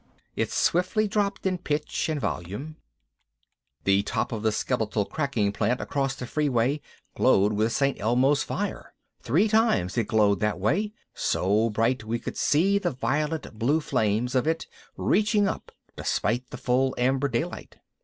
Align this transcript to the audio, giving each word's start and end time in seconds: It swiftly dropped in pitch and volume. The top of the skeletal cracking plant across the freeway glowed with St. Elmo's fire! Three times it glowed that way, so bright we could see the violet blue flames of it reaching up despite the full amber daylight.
It 0.35 0.51
swiftly 0.51 1.07
dropped 1.07 1.45
in 1.45 1.59
pitch 1.59 2.09
and 2.09 2.19
volume. 2.19 2.77
The 3.83 4.01
top 4.01 4.31
of 4.31 4.41
the 4.41 4.51
skeletal 4.51 5.05
cracking 5.05 5.51
plant 5.51 5.79
across 5.79 6.15
the 6.15 6.25
freeway 6.25 6.81
glowed 7.15 7.53
with 7.53 7.71
St. 7.71 7.99
Elmo's 7.99 8.41
fire! 8.41 8.95
Three 9.21 9.47
times 9.47 9.99
it 9.99 10.07
glowed 10.07 10.39
that 10.39 10.59
way, 10.59 10.91
so 11.13 11.69
bright 11.69 12.03
we 12.03 12.17
could 12.17 12.35
see 12.35 12.79
the 12.79 12.89
violet 12.89 13.59
blue 13.59 13.79
flames 13.79 14.33
of 14.33 14.47
it 14.47 14.65
reaching 14.97 15.47
up 15.47 15.71
despite 15.95 16.49
the 16.49 16.57
full 16.57 16.95
amber 16.97 17.27
daylight. 17.27 17.77